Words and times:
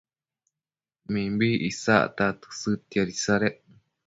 mimbi 1.15 1.49
isacta 1.69 2.27
tësëdtiad 2.41 3.07
isadec 3.15 3.55